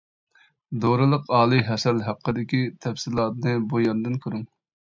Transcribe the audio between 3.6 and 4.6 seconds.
بۇ يەردىن كۆرۈڭ!